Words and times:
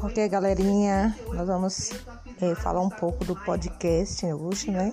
Ok, 0.00 0.28
galerinha, 0.28 1.16
nós 1.32 1.48
vamos 1.48 1.90
é, 2.40 2.54
falar 2.54 2.80
um 2.80 2.88
pouco 2.88 3.24
do 3.24 3.34
podcast 3.34 4.24
hoje, 4.26 4.70
né? 4.70 4.92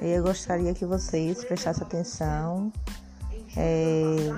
Eu 0.00 0.24
gostaria 0.24 0.74
que 0.74 0.84
vocês 0.84 1.44
prestassem 1.44 1.84
atenção. 1.84 2.72
É, 3.56 4.34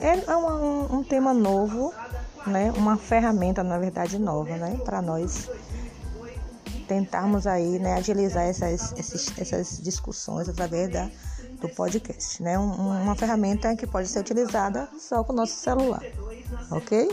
é 0.00 0.36
um, 0.36 0.98
um 0.98 1.02
tema 1.02 1.32
novo, 1.32 1.92
né? 2.46 2.70
Uma 2.76 2.98
ferramenta, 2.98 3.64
na 3.64 3.78
verdade, 3.78 4.18
nova, 4.18 4.56
né? 4.56 4.78
Para 4.84 5.00
nós 5.00 5.48
tentarmos 6.86 7.46
aí, 7.46 7.78
né, 7.78 7.94
agilizar 7.94 8.44
essas, 8.44 8.94
essas, 8.98 9.38
essas 9.38 9.78
discussões 9.82 10.48
através 10.48 10.90
da, 10.90 11.10
do 11.60 11.68
podcast, 11.68 12.42
né? 12.42 12.58
Um, 12.58 13.02
uma 13.02 13.14
ferramenta 13.14 13.76
que 13.76 13.86
pode 13.86 14.08
ser 14.08 14.20
utilizada 14.20 14.88
só 14.98 15.22
com 15.22 15.32
o 15.32 15.36
nosso 15.36 15.54
celular, 15.54 16.02
ok? 16.70 17.10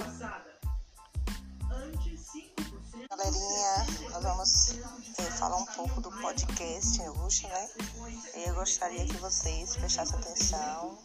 Galerinha, 3.26 3.88
nós 4.12 4.24
vamos 4.24 4.70
é, 5.18 5.24
falar 5.32 5.58
um 5.58 5.66
pouco 5.66 6.00
do 6.00 6.12
podcast 6.12 7.00
né? 7.00 7.70
Eu 8.36 8.54
gostaria 8.54 9.04
que 9.04 9.18
vocês 9.18 9.76
prestassem 9.78 10.16
atenção. 10.20 10.96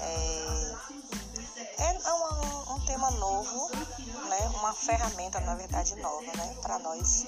É, 0.00 0.76
é 1.78 2.12
um, 2.14 2.72
um, 2.72 2.80
tema 2.86 3.10
novo, 3.10 3.70
né? 4.30 4.48
Uma 4.54 4.72
ferramenta, 4.72 5.38
na 5.40 5.54
verdade, 5.56 5.94
nova, 5.96 6.32
né? 6.38 6.56
Para 6.62 6.78
nós 6.78 7.26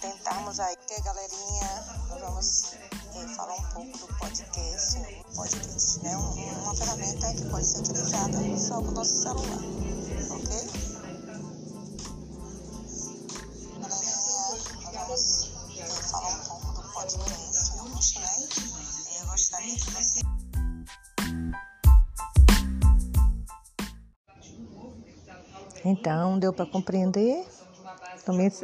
tentarmos 0.00 0.58
aí. 0.58 0.74
Ok, 0.74 0.98
galerinha, 1.02 1.84
nós 2.08 2.20
vamos 2.22 2.72
é, 3.14 3.34
falar 3.34 3.54
um 3.54 3.68
pouco 3.74 3.98
do 3.98 4.06
podcast, 4.18 4.98
podcast, 5.36 6.00
né? 6.02 6.16
Um, 6.16 6.62
uma 6.62 6.74
ferramenta 6.74 7.34
que 7.34 7.44
pode 7.50 7.66
ser 7.66 7.80
utilizada 7.80 8.38
só 8.56 8.80
com 8.80 8.88
o 8.88 8.92
nosso 8.92 9.14
celular, 9.20 9.60
Então, 25.84 26.38
deu 26.38 26.52
para 26.52 26.66
compreender. 26.66 27.44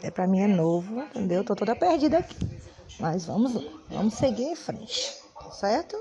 É 0.03 0.11
para 0.11 0.27
mim 0.27 0.41
é 0.41 0.47
novo, 0.47 1.01
entendeu? 1.01 1.43
Tô 1.43 1.57
toda 1.57 1.75
perdida 1.75 2.19
aqui. 2.19 2.37
Mas 3.01 3.25
vamos 3.27 3.53
vamos 3.89 4.15
seguir 4.15 4.45
em 4.45 4.57
frente, 4.57 5.17
certo? 5.53 5.97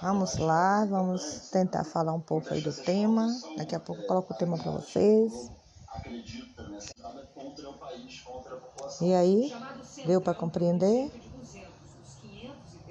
Vamos 0.00 0.36
lá, 0.36 0.84
vamos 0.84 1.50
tentar 1.50 1.82
falar 1.82 2.12
um 2.12 2.20
pouco 2.20 2.54
aí 2.54 2.60
do 2.60 2.72
tema. 2.72 3.26
Daqui 3.56 3.74
a 3.74 3.80
pouco 3.80 4.02
eu 4.02 4.06
coloco 4.06 4.32
o 4.32 4.36
tema 4.36 4.56
para 4.56 4.70
vocês. 4.70 5.50
E 9.00 9.12
aí, 9.12 9.52
deu 10.06 10.20
para 10.20 10.34
compreender? 10.34 11.10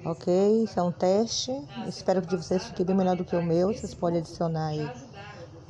Ok, 0.04 0.62
isso 0.62 0.78
é 0.78 0.82
um 0.82 0.92
teste. 0.92 1.50
Espero 1.86 2.22
que 2.22 2.28
de 2.28 2.36
vocês 2.36 2.64
fique 2.66 2.84
bem 2.84 2.94
melhor 2.96 3.16
do 3.16 3.24
que 3.24 3.34
o 3.34 3.42
meu. 3.42 3.72
Vocês 3.72 3.94
podem 3.94 4.20
adicionar 4.20 4.68
aí 4.68 4.90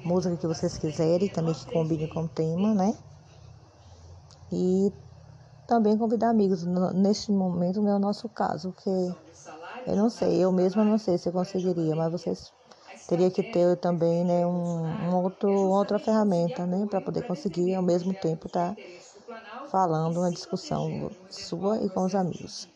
música 0.05 0.37
que 0.37 0.47
vocês 0.47 0.77
quiserem, 0.77 1.29
também 1.29 1.55
que 1.55 1.67
combine 1.67 2.07
com 2.09 2.25
o 2.25 2.29
tema, 2.29 2.75
né? 2.75 2.95
E 4.53 4.93
também 5.67 5.97
convidar 5.97 6.31
amigos. 6.31 6.65
Neste 6.95 7.33
momento 7.33 7.81
não 7.83 7.91
é 7.93 7.97
o 7.97 7.99
nosso 7.99 8.29
caso, 8.29 8.73
que 8.73 8.91
eu 9.87 9.97
não 9.97 10.11
sei, 10.11 10.45
eu 10.45 10.53
mesma 10.53 10.85
não 10.85 10.99
sei 10.99 11.17
se 11.17 11.29
eu 11.29 11.33
conseguiria, 11.33 11.97
mas 11.97 12.13
vocês 12.13 12.53
teria 13.09 13.31
que 13.31 13.43
ter 13.43 13.77
também 13.79 14.25
né, 14.25 14.47
um, 14.47 14.85
um 14.85 15.17
outro, 15.23 15.51
outra 15.51 15.99
ferramenta, 15.99 16.67
né? 16.67 16.87
Para 16.87 17.01
poder 17.01 17.23
conseguir 17.23 17.75
ao 17.75 17.83
mesmo 17.83 18.13
tempo 18.13 18.47
estar 18.47 18.75
tá 18.75 18.83
falando 19.71 20.19
uma 20.19 20.31
discussão 20.31 21.11
sua 21.31 21.83
e 21.83 21.89
com 21.89 22.05
os 22.05 22.15
amigos. 22.15 22.69